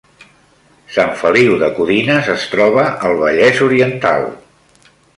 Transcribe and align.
Sant 0.95 1.11
Feliu 1.19 1.59
de 1.65 1.69
Codines 1.79 2.31
es 2.39 2.49
troba 2.57 2.89
al 3.11 3.23
Vallès 3.23 3.63
Oriental 3.71 4.31